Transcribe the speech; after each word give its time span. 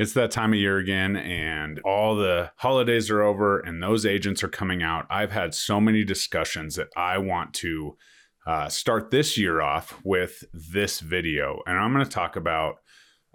It's 0.00 0.14
that 0.14 0.30
time 0.30 0.54
of 0.54 0.58
year 0.58 0.78
again, 0.78 1.14
and 1.14 1.78
all 1.80 2.16
the 2.16 2.52
holidays 2.56 3.10
are 3.10 3.20
over, 3.20 3.60
and 3.60 3.82
those 3.82 4.06
agents 4.06 4.42
are 4.42 4.48
coming 4.48 4.82
out. 4.82 5.04
I've 5.10 5.30
had 5.30 5.54
so 5.54 5.78
many 5.78 6.04
discussions 6.04 6.76
that 6.76 6.88
I 6.96 7.18
want 7.18 7.52
to 7.56 7.98
uh, 8.46 8.70
start 8.70 9.10
this 9.10 9.36
year 9.36 9.60
off 9.60 10.00
with 10.02 10.42
this 10.54 11.00
video. 11.00 11.60
And 11.66 11.76
I'm 11.76 11.92
going 11.92 12.02
to 12.02 12.10
talk 12.10 12.34
about 12.34 12.76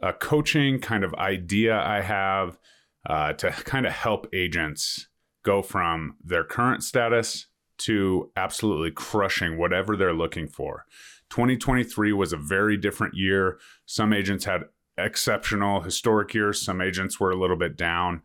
a 0.01 0.12
coaching 0.12 0.79
kind 0.79 1.04
of 1.04 1.13
idea 1.13 1.79
I 1.79 2.01
have 2.01 2.57
uh, 3.07 3.33
to 3.33 3.51
kind 3.51 3.85
of 3.85 3.91
help 3.91 4.25
agents 4.33 5.07
go 5.43 5.61
from 5.61 6.15
their 6.23 6.43
current 6.43 6.83
status 6.83 7.45
to 7.77 8.31
absolutely 8.35 8.89
crushing 8.89 9.59
whatever 9.59 9.95
they're 9.95 10.13
looking 10.13 10.47
for. 10.47 10.85
2023 11.29 12.11
was 12.13 12.33
a 12.33 12.37
very 12.37 12.75
different 12.75 13.13
year. 13.13 13.59
Some 13.85 14.13
agents 14.13 14.45
had 14.45 14.63
exceptional 14.97 15.81
historic 15.81 16.34
years. 16.34 16.61
Some 16.61 16.81
agents 16.81 17.20
were 17.20 17.31
a 17.31 17.39
little 17.39 17.57
bit 17.57 17.75
down. 17.75 18.21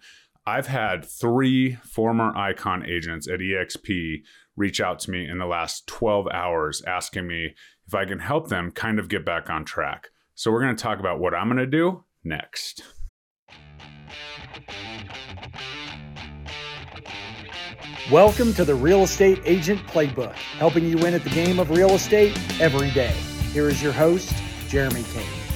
I've 0.47 0.69
had 0.69 1.05
three 1.05 1.75
former 1.77 2.37
icon 2.37 2.85
agents 2.87 3.29
at 3.29 3.41
EXP 3.41 4.23
reach 4.57 4.81
out 4.81 4.99
to 5.01 5.11
me 5.11 5.29
in 5.29 5.39
the 5.39 5.47
last 5.47 5.87
12 5.87 6.29
hours 6.33 6.83
asking 6.87 7.27
me 7.27 7.55
if 7.87 7.95
I 7.95 8.05
can 8.05 8.21
help 8.21 8.49
them 8.49 8.71
kind 8.71 8.99
of 8.99 9.09
get 9.09 9.25
back 9.25 9.51
on 9.51 9.65
track. 9.65 10.09
So, 10.35 10.51
we're 10.51 10.63
going 10.63 10.75
to 10.75 10.83
talk 10.83 10.99
about 10.99 11.21
what 11.21 11.35
I'm 11.35 11.49
going 11.49 11.59
to 11.59 11.67
do 11.67 12.05
next. 12.25 12.83
Welcome 18.11 18.55
to 18.55 18.65
the 18.65 18.75
Real 18.75 19.03
Estate 19.03 19.41
Agent 19.45 19.81
Playbook, 19.87 20.33
helping 20.33 20.85
you 20.85 20.97
win 20.97 21.15
at 21.15 21.23
the 21.23 21.31
game 21.31 21.61
of 21.61 21.71
real 21.71 21.91
estate 21.91 22.37
every 22.61 22.91
day. 22.91 23.15
Here 23.53 23.69
is 23.69 23.83
your 23.83 23.93
host, 23.93 24.35
Jeremy 24.69 25.05
Kane. 25.13 25.50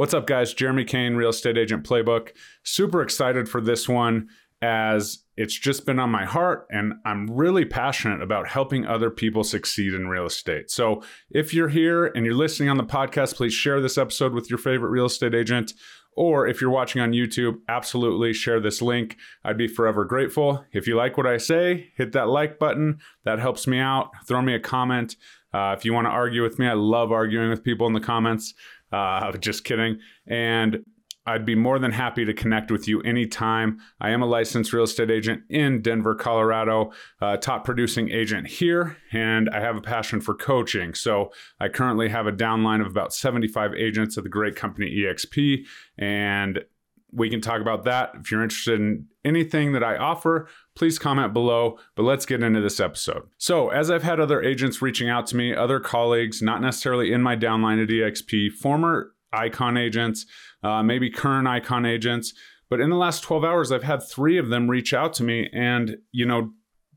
What's 0.00 0.14
up, 0.14 0.26
guys? 0.26 0.54
Jeremy 0.54 0.84
Kane, 0.84 1.14
Real 1.14 1.28
Estate 1.28 1.58
Agent 1.58 1.86
Playbook. 1.86 2.30
Super 2.62 3.02
excited 3.02 3.50
for 3.50 3.60
this 3.60 3.86
one 3.86 4.30
as 4.62 5.24
it's 5.36 5.52
just 5.52 5.84
been 5.84 5.98
on 5.98 6.08
my 6.08 6.24
heart 6.24 6.66
and 6.70 6.94
I'm 7.04 7.30
really 7.30 7.66
passionate 7.66 8.22
about 8.22 8.48
helping 8.48 8.86
other 8.86 9.10
people 9.10 9.44
succeed 9.44 9.92
in 9.92 10.08
real 10.08 10.24
estate. 10.24 10.70
So 10.70 11.02
if 11.30 11.52
you're 11.52 11.68
here 11.68 12.06
and 12.06 12.24
you're 12.24 12.34
listening 12.34 12.70
on 12.70 12.78
the 12.78 12.82
podcast, 12.82 13.34
please 13.34 13.52
share 13.52 13.82
this 13.82 13.98
episode 13.98 14.32
with 14.32 14.48
your 14.48 14.58
favorite 14.58 14.88
real 14.88 15.04
estate 15.04 15.34
agent. 15.34 15.74
Or 16.16 16.46
if 16.46 16.62
you're 16.62 16.70
watching 16.70 17.02
on 17.02 17.12
YouTube, 17.12 17.58
absolutely 17.68 18.32
share 18.32 18.58
this 18.58 18.80
link. 18.80 19.18
I'd 19.44 19.58
be 19.58 19.68
forever 19.68 20.06
grateful. 20.06 20.64
If 20.72 20.86
you 20.86 20.96
like 20.96 21.18
what 21.18 21.26
I 21.26 21.36
say, 21.36 21.92
hit 21.94 22.12
that 22.12 22.28
like 22.28 22.58
button. 22.58 23.00
That 23.24 23.38
helps 23.38 23.66
me 23.66 23.78
out. 23.78 24.12
Throw 24.26 24.40
me 24.40 24.54
a 24.54 24.60
comment. 24.60 25.16
Uh, 25.52 25.74
if 25.76 25.84
you 25.84 25.92
want 25.92 26.06
to 26.06 26.10
argue 26.10 26.42
with 26.42 26.58
me, 26.58 26.66
I 26.66 26.74
love 26.74 27.10
arguing 27.12 27.50
with 27.50 27.64
people 27.64 27.86
in 27.86 27.92
the 27.92 28.00
comments. 28.00 28.54
Uh, 28.92 29.32
just 29.38 29.64
kidding. 29.64 29.98
And 30.26 30.84
I'd 31.26 31.44
be 31.44 31.54
more 31.54 31.78
than 31.78 31.92
happy 31.92 32.24
to 32.24 32.32
connect 32.32 32.70
with 32.70 32.88
you 32.88 33.00
anytime. 33.02 33.78
I 34.00 34.10
am 34.10 34.22
a 34.22 34.26
licensed 34.26 34.72
real 34.72 34.84
estate 34.84 35.10
agent 35.10 35.42
in 35.50 35.82
Denver, 35.82 36.14
Colorado, 36.14 36.92
uh, 37.20 37.36
top 37.36 37.64
producing 37.64 38.10
agent 38.10 38.46
here, 38.46 38.96
and 39.12 39.48
I 39.50 39.60
have 39.60 39.76
a 39.76 39.82
passion 39.82 40.20
for 40.20 40.34
coaching. 40.34 40.94
So 40.94 41.30
I 41.60 41.68
currently 41.68 42.08
have 42.08 42.26
a 42.26 42.32
downline 42.32 42.80
of 42.80 42.86
about 42.86 43.12
75 43.12 43.74
agents 43.74 44.16
at 44.16 44.24
the 44.24 44.30
great 44.30 44.56
company 44.56 44.90
EXP, 44.90 45.66
and 45.98 46.64
we 47.12 47.28
can 47.28 47.40
talk 47.40 47.60
about 47.60 47.84
that. 47.84 48.12
If 48.14 48.30
you're 48.30 48.42
interested 48.42 48.80
in 48.80 49.06
anything 49.24 49.72
that 49.72 49.84
I 49.84 49.96
offer, 49.96 50.48
please 50.80 50.98
comment 50.98 51.34
below. 51.34 51.78
But 51.94 52.04
let's 52.04 52.24
get 52.24 52.42
into 52.42 52.62
this 52.62 52.80
episode. 52.80 53.24
So, 53.36 53.68
as 53.68 53.90
I've 53.90 54.02
had 54.02 54.18
other 54.18 54.40
agents 54.42 54.80
reaching 54.80 55.10
out 55.10 55.26
to 55.26 55.36
me, 55.36 55.54
other 55.54 55.78
colleagues, 55.78 56.40
not 56.40 56.62
necessarily 56.62 57.12
in 57.12 57.20
my 57.20 57.36
downline 57.36 57.82
at 57.82 57.90
EXP, 57.90 58.52
former 58.52 59.12
icon 59.30 59.76
agents, 59.76 60.24
uh, 60.62 60.82
maybe 60.82 61.10
current 61.10 61.46
icon 61.46 61.84
agents. 61.84 62.32
But 62.70 62.80
in 62.80 62.88
the 62.88 62.96
last 62.96 63.22
12 63.22 63.44
hours, 63.44 63.70
I've 63.70 63.82
had 63.82 64.02
three 64.02 64.38
of 64.38 64.48
them 64.48 64.70
reach 64.70 64.94
out 64.94 65.12
to 65.14 65.22
me 65.22 65.50
and, 65.52 65.98
you 66.12 66.24
know, 66.24 66.52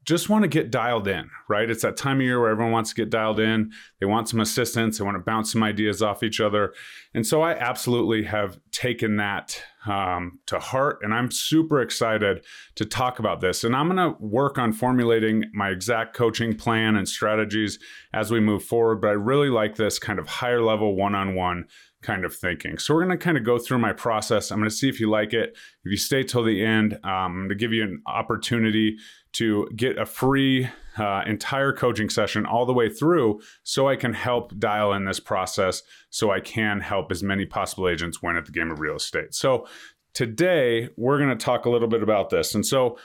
just 0.06 0.30
want 0.30 0.44
to 0.44 0.48
get 0.48 0.72
dialed 0.72 1.10
in, 1.10 1.30
right? 1.50 1.70
It's 1.70 1.82
that 1.82 1.98
time 1.98 2.18
of 2.18 2.24
year 2.24 2.40
where 2.40 2.52
everyone 2.52 2.72
wants 2.72 2.92
to 2.92 2.96
get 2.96 3.10
dialed 3.10 3.42
in. 3.42 3.74
They 4.00 4.06
want 4.06 4.30
some 4.30 4.40
assistance. 4.40 4.98
They 4.98 5.04
want 5.04 5.16
to 5.16 5.24
bounce 5.24 5.52
some 5.52 5.64
ideas 5.64 6.02
off 6.02 6.24
each 6.24 6.40
other. 6.40 6.74
And 7.14 7.28
so 7.28 7.42
I 7.42 7.52
absolutely 7.54 8.24
have 8.24 8.60
taken 8.72 9.18
that 9.18 9.62
um, 9.86 10.40
to 10.48 10.60
heart. 10.60 11.00
And 11.02 11.14
I'm 11.14 11.32
super 11.32 11.82
excited 11.82 12.46
to 12.76 12.86
talk 12.86 13.20
about 13.20 13.42
this. 13.42 13.64
And 13.64 13.76
I'm 13.76 13.94
going 13.94 13.98
to 13.98 14.18
work 14.20 14.58
on 14.58 14.74
formulating 14.74 15.46
my 15.54 15.70
exact 15.70 16.16
coaching 16.16 16.56
plan 16.56 16.96
and 16.96 17.08
strategies 17.08 17.80
as 18.14 18.32
we 18.32 18.40
move 18.40 18.64
forward. 18.64 19.02
But 19.02 19.08
I 19.08 19.14
really 19.14 19.50
like 19.50 19.76
this 19.76 20.00
kind 20.00 20.20
of 20.20 20.28
higher 20.28 20.62
level 20.62 20.96
one 20.96 21.16
on 21.16 21.36
one 21.36 21.66
kind 22.02 22.26
of 22.26 22.36
thinking. 22.36 22.78
So 22.78 22.94
we're 22.94 23.06
going 23.06 23.18
to 23.18 23.24
kind 23.24 23.38
of 23.38 23.44
go 23.44 23.58
through 23.58 23.80
my 23.80 23.94
process. 23.94 24.52
I'm 24.52 24.60
going 24.60 24.70
to 24.70 24.76
see 24.76 24.90
if 24.90 25.00
you 25.00 25.10
like 25.10 25.34
it. 25.34 25.58
If 25.86 25.92
you 25.92 25.98
stay 25.98 26.24
till 26.24 26.44
the 26.44 26.64
end, 26.64 26.94
um, 27.04 27.10
I'm 27.12 27.36
going 27.36 27.50
to 27.50 27.56
give 27.56 27.74
you 27.74 27.84
an 27.84 28.02
opportunity 28.06 28.98
to 29.34 29.68
get 29.76 29.98
a 29.98 30.06
free 30.06 30.70
uh, 30.98 31.24
entire 31.26 31.74
coaching 31.74 32.10
session 32.10 32.46
all 32.46 32.66
the 32.66 32.74
way 32.74 32.90
through 32.90 33.42
so 33.64 33.88
I 33.88 33.96
can 33.96 34.14
help 34.14 34.58
dial 34.60 34.94
in 34.94 35.06
this 35.06 35.20
process 35.20 35.82
so 36.10 36.32
I 36.32 36.40
can 36.40 36.82
help 36.82 37.12
as 37.12 37.24
many 37.24 37.46
possible 37.46 37.90
agents 37.90 38.22
win 38.22 38.38
at 38.38 38.46
the 38.46 38.52
game 38.52 38.72
of 38.72 38.80
real 38.80 38.96
estate. 38.96 39.34
So 39.34 39.68
today 40.14 40.90
we're 40.96 41.18
going 41.18 41.36
to 41.36 41.46
talk 41.46 41.66
a 41.66 41.70
little 41.70 41.88
bit 41.88 42.04
about 42.04 42.30
this. 42.30 42.54
And 42.54 42.66
so 42.66 42.98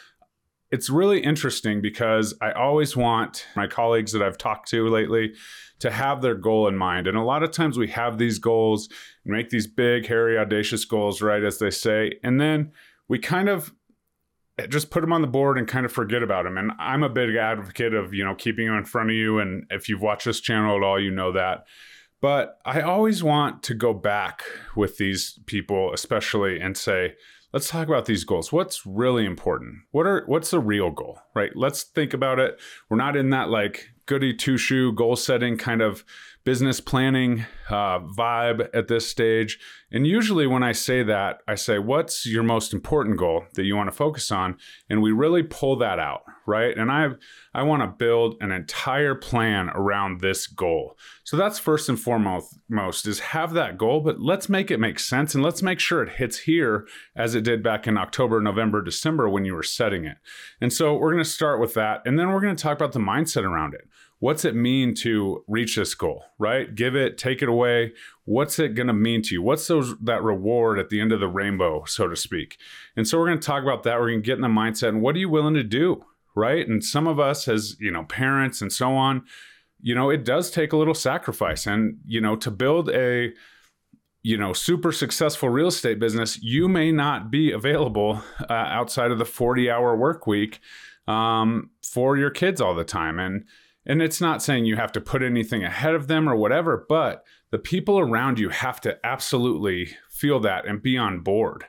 it's 0.71 0.91
really 0.91 1.21
interesting 1.21 1.81
because 1.81 2.35
I 2.43 2.53
always 2.53 2.95
want 2.95 3.47
my 3.57 3.67
colleagues 3.67 4.13
that 4.13 4.23
I've 4.23 4.37
talked 4.37 4.69
to 4.69 4.87
lately 4.89 5.33
to 5.79 5.91
have 5.91 6.21
their 6.21 6.35
goal 6.35 6.69
in 6.69 6.77
mind. 6.77 7.07
And 7.07 7.17
a 7.17 7.23
lot 7.23 7.43
of 7.43 7.53
times 7.53 7.79
we 7.79 7.89
have 7.89 8.19
these 8.19 8.39
goals, 8.39 8.89
make 9.25 9.49
these 9.49 9.67
big, 9.67 10.07
hairy, 10.07 10.37
audacious 10.37 10.85
goals, 10.85 11.23
right, 11.23 11.43
as 11.43 11.59
they 11.59 11.71
say. 11.71 12.19
And 12.23 12.39
then 12.39 12.73
we 13.09 13.19
kind 13.19 13.49
of 13.49 13.73
just 14.69 14.91
put 14.91 15.01
them 15.01 15.13
on 15.13 15.23
the 15.23 15.29
board 15.29 15.59
and 15.59 15.69
kind 15.69 15.87
of 15.87 15.93
forget 15.93 16.23
about 16.23 16.45
them. 16.45 16.59
And 16.59 16.73
I'm 16.79 17.03
a 17.03 17.09
big 17.09 17.37
advocate 17.37 17.95
of, 17.95 18.13
you 18.13 18.25
know, 18.25 18.35
keeping 18.35 18.67
them 18.67 18.77
in 18.77 18.85
front 18.85 19.11
of 19.11 19.17
you. 19.17 19.39
And 19.39 19.65
if 19.71 19.89
you've 19.89 20.03
watched 20.03 20.25
this 20.25 20.41
channel 20.41 20.77
at 20.77 20.83
all, 20.83 21.01
you 21.01 21.11
know 21.11 21.33
that. 21.33 21.65
But 22.21 22.59
I 22.65 22.81
always 22.81 23.23
want 23.23 23.63
to 23.65 23.75
go 23.75 23.95
back 23.95 24.43
with 24.75 24.97
these 24.99 25.39
people, 25.47 25.93
especially, 25.93 26.59
and 26.61 26.77
say, 26.77 27.15
let's 27.53 27.69
talk 27.69 27.89
about 27.89 28.07
these 28.07 28.25
goals. 28.25 28.53
What's 28.53 28.87
really 28.87 29.25
important? 29.25 29.81
What 29.91 30.07
are 30.07 30.25
what's 30.27 30.51
the 30.51 30.61
real 30.61 30.91
goal? 30.91 31.19
Right? 31.35 31.51
Let's 31.55 31.83
think 31.83 32.13
about 32.13 32.39
it. 32.39 32.59
We're 32.89 32.97
not 32.97 33.17
in 33.17 33.31
that 33.31 33.49
like 33.49 33.91
goody 34.07 34.35
two 34.35 34.57
shoe 34.57 34.93
goal 34.93 35.17
setting 35.17 35.57
kind 35.57 35.83
of 35.83 36.05
business 36.45 36.81
planning 36.81 37.45
uh, 37.69 38.01
vibe 38.01 38.69
at 38.73 38.89
this 38.89 39.07
stage. 39.07 39.59
And 39.93 40.07
usually, 40.07 40.47
when 40.47 40.63
I 40.63 40.73
say 40.73 41.03
that, 41.03 41.41
I 41.47 41.55
say, 41.55 41.79
What's 41.79 42.27
your 42.27 42.43
most 42.43 42.73
important 42.73 43.19
goal 43.19 43.45
that 43.55 43.65
you 43.65 43.77
want 43.77 43.89
to 43.89 43.97
focus 43.97 44.31
on? 44.31 44.57
And 44.89 45.03
we 45.03 45.13
really 45.13 45.43
pull 45.43 45.77
that 45.77 45.99
out, 45.99 46.23
right? 46.49 46.77
And 46.77 46.91
I, 46.91 47.11
I 47.55 47.63
want 47.63 47.83
to 47.83 47.87
build 47.87 48.37
an 48.41 48.51
entire 48.51 49.15
plan 49.15 49.69
around 49.69 50.21
this 50.21 50.47
goal. 50.47 50.97
So 51.23 51.37
that's 51.37 51.59
first 51.59 51.89
and 51.89 52.01
foremost 52.01 52.59
most 52.69 53.07
is 53.07 53.21
have 53.21 53.53
that 53.53 53.77
goal, 53.77 54.01
but 54.01 54.19
let's 54.19 54.49
make 54.49 54.71
it 54.71 54.81
make 54.81 54.99
sense 54.99 55.35
and 55.35 55.45
let's 55.45 55.63
make 55.63 55.79
sure 55.79 56.03
it 56.03 56.17
hits 56.17 56.41
here 56.41 56.89
as 57.15 57.35
it 57.35 57.45
did 57.45 57.63
back 57.63 57.87
in 57.87 57.99
October, 57.99 58.41
November, 58.41 58.83
December 58.83 59.29
when 59.29 59.45
you 59.45 59.55
were 59.55 59.63
setting 59.63 60.07
it. 60.07 60.17
And 60.61 60.73
so 60.73 60.95
we're 60.95 61.13
going 61.13 61.23
to 61.23 61.31
start 61.31 61.61
with 61.61 61.75
that. 61.75 62.01
And 62.07 62.19
then 62.19 62.31
we're 62.31 62.41
going 62.41 62.57
to 62.57 62.63
talk 62.63 62.77
about 62.77 62.93
the 62.93 62.99
mindset 62.99 63.45
around 63.45 63.75
it 63.75 63.87
what's 64.21 64.45
it 64.45 64.55
mean 64.55 64.95
to 64.95 65.45
reach 65.47 65.77
this 65.77 65.95
goal 65.95 66.25
right 66.39 66.75
give 66.75 66.97
it 66.97 67.17
take 67.17 67.43
it 67.43 67.49
away 67.49 67.93
what's 68.25 68.59
it 68.59 68.75
going 68.75 68.87
to 68.87 68.93
mean 68.93 69.23
to 69.23 69.35
you 69.35 69.43
what's 69.43 69.67
those 69.67 69.97
that 69.99 70.23
reward 70.23 70.79
at 70.79 70.89
the 70.89 71.01
end 71.01 71.13
of 71.13 71.21
the 71.21 71.29
rainbow 71.29 71.85
so 71.87 72.09
to 72.09 72.17
speak 72.17 72.59
and 72.97 73.07
so 73.07 73.19
we're 73.19 73.27
going 73.27 73.39
to 73.39 73.47
talk 73.47 73.63
about 73.63 73.83
that 73.83 73.99
we're 73.99 74.09
going 74.09 74.23
to 74.23 74.27
get 74.27 74.37
in 74.37 74.43
the 74.43 74.49
mindset 74.49 74.89
and 74.89 75.03
what 75.03 75.15
are 75.15 75.21
you 75.21 75.29
willing 75.29 75.55
to 75.55 75.63
do 75.63 76.05
right? 76.35 76.67
And 76.67 76.83
some 76.85 77.07
of 77.07 77.19
us 77.19 77.49
as 77.49 77.77
you 77.81 77.91
know 77.91 78.05
parents 78.05 78.61
and 78.63 78.73
so 78.73 78.93
on 78.93 79.25
you 79.81 79.95
know 79.95 80.11
it 80.11 80.25
does 80.25 80.51
take 80.51 80.73
a 80.73 80.77
little 80.77 80.95
sacrifice. 80.95 81.67
And 81.67 81.99
you 82.05 82.21
know 82.21 82.37
to 82.37 82.51
build 82.51 82.91
a 82.91 83.33
you 84.23 84.37
know 84.37 84.53
super 84.53 84.93
successful 84.93 85.49
real 85.49 85.69
estate 85.69 85.99
business 85.99 86.43
you 86.43 86.69
may 86.69 86.91
not 86.91 87.31
be 87.31 87.53
available 87.53 88.23
uh, 88.49 88.53
outside 88.53 89.11
of 89.11 89.19
the 89.19 89.25
40 89.25 89.71
hour 89.71 89.97
work 89.97 90.27
week 90.27 90.61
um, 91.07 91.71
for 91.83 92.17
your 92.17 92.31
kids 92.31 92.61
all 92.61 92.75
the 92.75 92.85
time. 92.85 93.19
And 93.19 93.45
and 93.87 94.03
it's 94.03 94.21
not 94.21 94.43
saying 94.43 94.67
you 94.67 94.77
have 94.77 94.93
to 94.93 95.01
put 95.01 95.23
anything 95.23 95.65
ahead 95.65 95.95
of 95.95 96.09
them 96.09 96.29
or 96.29 96.37
whatever, 96.37 96.85
but 96.89 97.25
the 97.51 97.59
people 97.59 97.99
around 97.99 98.39
you 98.39 98.51
have 98.51 98.81
to 98.83 98.99
absolutely 99.05 99.97
feel 100.11 100.41
that 100.41 100.67
and 100.67 100.83
be 100.83 100.99
on 100.99 101.21
board. 101.21 101.65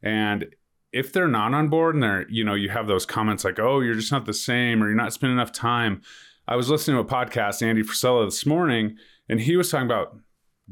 And 0.00 0.54
if 0.92 1.12
they're 1.12 1.28
not 1.28 1.54
on 1.54 1.68
board 1.68 1.94
and 1.94 2.02
they're, 2.02 2.28
you 2.28 2.44
know, 2.44 2.54
you 2.54 2.70
have 2.70 2.86
those 2.86 3.06
comments 3.06 3.44
like, 3.44 3.58
oh, 3.58 3.80
you're 3.80 3.94
just 3.94 4.12
not 4.12 4.26
the 4.26 4.34
same 4.34 4.82
or 4.82 4.86
you're 4.86 4.96
not 4.96 5.12
spending 5.12 5.36
enough 5.36 5.52
time. 5.52 6.00
I 6.46 6.56
was 6.56 6.70
listening 6.70 6.96
to 6.96 7.00
a 7.02 7.04
podcast, 7.04 7.62
Andy 7.62 7.82
Frisella, 7.82 8.26
this 8.26 8.46
morning, 8.46 8.96
and 9.28 9.40
he 9.40 9.56
was 9.56 9.70
talking 9.70 9.86
about 9.86 10.18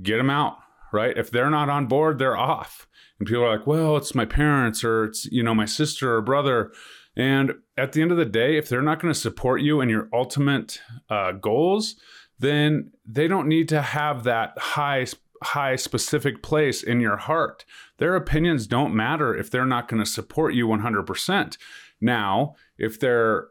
get 0.03 0.17
them 0.17 0.31
out, 0.31 0.57
right? 0.93 1.17
If 1.17 1.31
they're 1.31 1.51
not 1.51 1.69
on 1.69 1.87
board, 1.87 2.19
they're 2.19 2.37
off. 2.37 2.87
And 3.19 3.29
people 3.29 3.45
are 3.45 3.57
like, 3.57 3.67
well, 3.67 3.97
it's 3.97 4.15
my 4.15 4.25
parents 4.25 4.85
or 4.85 5.05
it's, 5.05 5.27
you 5.27 5.43
know, 5.43 5.55
my 5.55 5.65
sister 5.65 6.17
or 6.17 6.23
brother. 6.23 6.73
And 7.15 7.55
at 7.77 7.93
the 7.93 8.03
end 8.03 8.11
of 8.11 8.19
the 8.19 8.25
day, 8.27 8.57
if 8.57 8.69
they're 8.69 8.83
not 8.83 9.01
going 9.01 9.13
to 9.13 9.19
support 9.19 9.63
you 9.63 9.81
in 9.81 9.89
your 9.89 10.09
ultimate 10.13 10.81
uh, 11.09 11.33
goals, 11.33 11.97
then 12.39 12.93
they 13.07 13.27
don't 13.29 13.49
need 13.49 13.69
to 13.71 13.81
have 13.81 14.25
that 14.25 14.59
high 14.59 15.07
high 15.43 15.77
specific 15.77 16.43
place 16.43 16.83
in 16.83 17.01
your 17.01 17.17
heart. 17.17 17.65
Their 17.99 18.17
opinions 18.17 18.67
don't 18.67 18.95
matter 18.95 19.35
if 19.35 19.51
they're 19.51 19.67
not 19.67 19.89
going 19.89 20.03
to 20.03 20.11
support 20.11 20.55
you 20.55 20.67
100%. 20.67 21.57
Now, 22.01 22.55
if 22.79 23.01
they're 23.01 23.49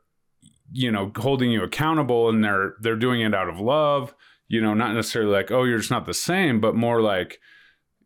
you 0.72 0.92
know 0.92 1.12
holding 1.16 1.52
you 1.52 1.64
accountable 1.64 2.28
and 2.28 2.44
they're 2.44 2.74
they're 2.82 2.96
doing 2.96 3.22
it 3.22 3.36
out 3.36 3.50
of 3.50 3.60
love, 3.60 4.14
you 4.48 4.62
know, 4.62 4.74
not 4.74 4.94
necessarily 4.94 5.32
like, 5.32 5.52
"Oh, 5.52 5.64
you're 5.64 5.80
just 5.80 5.92
not 5.92 6.06
the 6.06 6.14
same," 6.14 6.60
but 6.60 6.76
more 6.76 7.02
like 7.02 7.40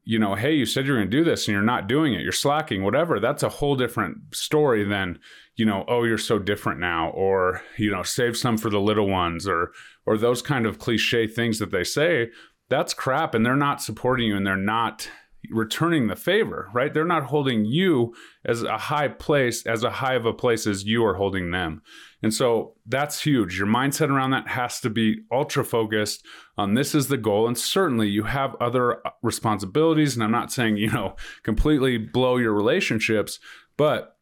you 0.09 0.17
know, 0.17 0.33
hey, 0.33 0.55
you 0.55 0.65
said 0.65 0.87
you're 0.87 0.97
going 0.97 1.07
to 1.07 1.17
do 1.17 1.23
this 1.23 1.47
and 1.47 1.53
you're 1.53 1.61
not 1.61 1.87
doing 1.87 2.15
it, 2.15 2.21
you're 2.21 2.31
slacking, 2.31 2.83
whatever. 2.83 3.19
That's 3.19 3.43
a 3.43 3.49
whole 3.49 3.75
different 3.75 4.33
story 4.33 4.83
than, 4.83 5.19
you 5.55 5.65
know, 5.65 5.85
oh, 5.87 6.03
you're 6.03 6.17
so 6.17 6.39
different 6.39 6.79
now 6.79 7.09
or, 7.09 7.61
you 7.77 7.91
know, 7.91 8.01
save 8.01 8.35
some 8.35 8.57
for 8.57 8.71
the 8.71 8.79
little 8.79 9.07
ones 9.07 9.47
or 9.47 9.71
or 10.07 10.17
those 10.17 10.41
kind 10.41 10.65
of 10.65 10.79
cliche 10.79 11.27
things 11.27 11.59
that 11.59 11.69
they 11.69 11.83
say. 11.83 12.31
That's 12.69 12.93
crap 12.93 13.33
and 13.33 13.45
they're 13.45 13.55
not 13.55 13.81
supporting 13.81 14.27
you 14.27 14.37
and 14.37 14.45
they're 14.45 14.55
not 14.55 15.09
returning 15.49 16.07
the 16.07 16.15
favor, 16.15 16.69
right? 16.73 16.93
They're 16.93 17.05
not 17.05 17.25
holding 17.25 17.65
you 17.65 18.13
as 18.45 18.61
a 18.61 18.77
high 18.77 19.07
place, 19.07 19.65
as 19.65 19.83
a 19.83 19.89
high 19.89 20.15
of 20.15 20.25
a 20.25 20.33
place 20.33 20.67
as 20.67 20.83
you 20.83 21.03
are 21.05 21.15
holding 21.15 21.51
them. 21.51 21.81
And 22.21 22.33
so 22.33 22.75
that's 22.85 23.23
huge. 23.23 23.57
Your 23.57 23.67
mindset 23.67 24.09
around 24.09 24.31
that 24.31 24.49
has 24.49 24.79
to 24.81 24.89
be 24.89 25.21
ultra 25.31 25.63
focused 25.63 26.25
on 26.57 26.73
this 26.73 26.93
is 26.93 27.07
the 27.07 27.17
goal. 27.17 27.47
And 27.47 27.57
certainly 27.57 28.09
you 28.09 28.23
have 28.23 28.55
other 28.59 29.05
uh, 29.07 29.11
responsibilities. 29.23 30.15
And 30.15 30.23
I'm 30.23 30.31
not 30.31 30.51
saying, 30.51 30.77
you 30.77 30.91
know, 30.91 31.15
completely 31.43 31.97
blow 31.97 32.37
your 32.37 32.53
relationships, 32.53 33.39
but 33.77 34.17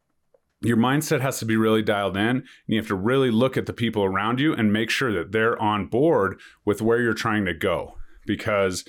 your 0.60 0.76
mindset 0.76 1.20
has 1.20 1.38
to 1.38 1.44
be 1.44 1.56
really 1.56 1.82
dialed 1.82 2.16
in 2.16 2.28
and 2.28 2.44
you 2.66 2.78
have 2.78 2.88
to 2.88 2.94
really 2.94 3.30
look 3.30 3.56
at 3.56 3.66
the 3.66 3.72
people 3.72 4.02
around 4.02 4.40
you 4.40 4.52
and 4.52 4.72
make 4.72 4.90
sure 4.90 5.12
that 5.12 5.30
they're 5.30 5.60
on 5.60 5.86
board 5.86 6.40
with 6.64 6.82
where 6.82 7.00
you're 7.00 7.14
trying 7.14 7.44
to 7.44 7.54
go 7.54 7.97
because 8.28 8.84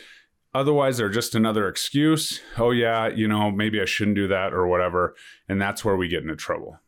Otherwise, 0.53 0.97
they're 0.97 1.09
just 1.09 1.35
another 1.35 1.67
excuse. 1.67 2.41
Oh, 2.57 2.71
yeah, 2.71 3.07
you 3.07 3.27
know, 3.27 3.51
maybe 3.51 3.79
I 3.79 3.85
shouldn't 3.85 4.15
do 4.15 4.27
that 4.29 4.51
or 4.51 4.67
whatever. 4.67 5.15
And 5.47 5.61
that's 5.61 5.85
where 5.85 5.95
we 5.95 6.07
get 6.07 6.23
into 6.23 6.35
trouble. 6.35 6.79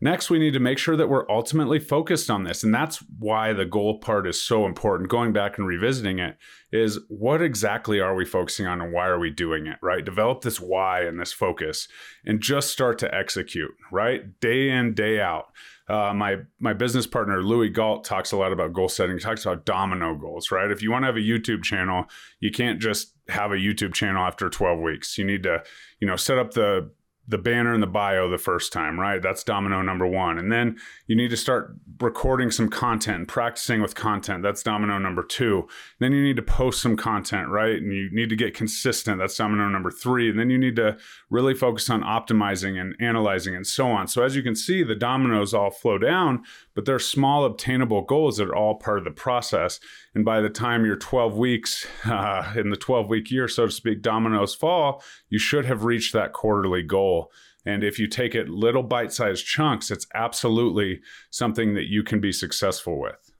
Next, 0.00 0.28
we 0.28 0.38
need 0.38 0.52
to 0.54 0.60
make 0.60 0.78
sure 0.78 0.96
that 0.96 1.08
we're 1.08 1.30
ultimately 1.30 1.78
focused 1.78 2.30
on 2.30 2.44
this. 2.44 2.62
And 2.62 2.74
that's 2.74 3.02
why 3.18 3.52
the 3.52 3.64
goal 3.64 3.98
part 3.98 4.26
is 4.26 4.42
so 4.42 4.66
important. 4.66 5.10
Going 5.10 5.32
back 5.32 5.58
and 5.58 5.66
revisiting 5.66 6.18
it 6.18 6.36
is 6.72 6.98
what 7.08 7.40
exactly 7.40 8.00
are 8.00 8.14
we 8.14 8.24
focusing 8.24 8.66
on 8.66 8.80
and 8.80 8.92
why 8.92 9.06
are 9.06 9.18
we 9.18 9.30
doing 9.30 9.66
it, 9.66 9.76
right? 9.82 10.04
Develop 10.04 10.40
this 10.40 10.60
why 10.60 11.02
and 11.02 11.20
this 11.20 11.32
focus 11.32 11.88
and 12.24 12.40
just 12.40 12.70
start 12.70 12.98
to 12.98 13.14
execute, 13.14 13.70
right? 13.92 14.38
Day 14.40 14.70
in, 14.70 14.94
day 14.94 15.20
out. 15.20 15.46
Uh, 15.86 16.14
my 16.14 16.36
my 16.58 16.72
business 16.72 17.06
partner 17.06 17.42
Louis 17.42 17.68
Galt 17.68 18.04
talks 18.04 18.32
a 18.32 18.36
lot 18.36 18.52
about 18.52 18.72
goal 18.72 18.88
setting. 18.88 19.16
He 19.16 19.22
talks 19.22 19.44
about 19.44 19.66
domino 19.66 20.14
goals, 20.14 20.50
right? 20.50 20.70
If 20.70 20.82
you 20.82 20.90
want 20.90 21.02
to 21.02 21.06
have 21.06 21.16
a 21.16 21.20
YouTube 21.20 21.62
channel, 21.62 22.06
you 22.40 22.50
can't 22.50 22.80
just 22.80 23.12
have 23.28 23.52
a 23.52 23.56
YouTube 23.56 23.92
channel 23.92 24.24
after 24.24 24.48
12 24.48 24.80
weeks. 24.80 25.18
You 25.18 25.24
need 25.24 25.42
to, 25.42 25.62
you 26.00 26.08
know, 26.08 26.16
set 26.16 26.38
up 26.38 26.52
the 26.52 26.90
the 27.26 27.38
banner 27.38 27.72
and 27.72 27.82
the 27.82 27.86
bio 27.86 28.28
the 28.28 28.38
first 28.38 28.72
time, 28.72 29.00
right? 29.00 29.22
That's 29.22 29.42
domino 29.42 29.80
number 29.80 30.06
one. 30.06 30.38
And 30.38 30.52
then 30.52 30.76
you 31.06 31.16
need 31.16 31.30
to 31.30 31.36
start 31.36 31.74
recording 32.00 32.50
some 32.50 32.68
content 32.68 33.28
practicing 33.28 33.80
with 33.80 33.94
content. 33.94 34.42
That's 34.42 34.62
domino 34.62 34.98
number 34.98 35.22
two. 35.22 35.66
then 36.00 36.12
you 36.12 36.22
need 36.22 36.36
to 36.36 36.42
post 36.42 36.82
some 36.82 36.96
content, 36.96 37.48
right? 37.48 37.76
And 37.76 37.92
you 37.92 38.10
need 38.12 38.28
to 38.28 38.36
get 38.36 38.54
consistent. 38.54 39.18
That's 39.18 39.36
domino 39.36 39.68
number 39.68 39.90
three. 39.90 40.28
And 40.28 40.38
then 40.38 40.50
you 40.50 40.58
need 40.58 40.76
to 40.76 40.98
really 41.30 41.54
focus 41.54 41.88
on 41.88 42.02
optimizing 42.02 42.78
and 42.78 42.94
analyzing 43.00 43.54
and 43.54 43.66
so 43.66 43.88
on. 43.88 44.06
So 44.06 44.22
as 44.22 44.36
you 44.36 44.42
can 44.42 44.54
see, 44.54 44.82
the 44.82 44.94
dominoes 44.94 45.54
all 45.54 45.70
flow 45.70 45.96
down, 45.96 46.44
but 46.74 46.84
they're 46.84 46.98
small, 46.98 47.44
obtainable 47.44 48.02
goals 48.02 48.36
that 48.36 48.48
are 48.48 48.56
all 48.56 48.74
part 48.76 48.98
of 48.98 49.04
the 49.04 49.10
process. 49.10 49.80
And 50.14 50.24
by 50.24 50.40
the 50.40 50.50
time 50.50 50.84
you're 50.84 50.96
12 50.96 51.36
weeks 51.36 51.86
uh, 52.04 52.52
in 52.56 52.70
the 52.70 52.76
12 52.76 53.08
week 53.08 53.30
year, 53.30 53.48
so 53.48 53.66
to 53.66 53.72
speak, 53.72 54.02
dominoes 54.02 54.54
fall, 54.54 55.02
you 55.28 55.38
should 55.38 55.64
have 55.64 55.84
reached 55.84 56.12
that 56.12 56.32
quarterly 56.32 56.82
goal. 56.82 57.30
And 57.66 57.82
if 57.82 57.98
you 57.98 58.06
take 58.06 58.34
it 58.34 58.48
little 58.48 58.82
bite 58.82 59.12
sized 59.12 59.46
chunks, 59.46 59.90
it's 59.90 60.06
absolutely 60.14 61.00
something 61.30 61.74
that 61.74 61.88
you 61.88 62.02
can 62.02 62.20
be 62.20 62.32
successful 62.32 63.00
with. 63.00 63.30